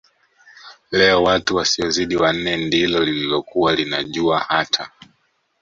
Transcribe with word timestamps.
la 0.91 1.19
watu 1.19 1.55
wasiozidi 1.55 2.15
wanne 2.15 2.57
ndilo 2.57 3.05
lililokuwa 3.05 3.75
linajua 3.75 4.39
hata 4.39 4.91